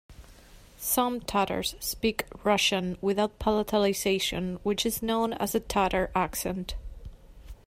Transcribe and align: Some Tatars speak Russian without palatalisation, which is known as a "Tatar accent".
Some 0.79 1.19
Tatars 1.19 1.75
speak 1.79 2.23
Russian 2.43 2.97
without 3.01 3.37
palatalisation, 3.37 4.57
which 4.63 4.83
is 4.83 5.03
known 5.03 5.33
as 5.33 5.53
a 5.53 5.59
"Tatar 5.59 6.09
accent". 6.15 6.73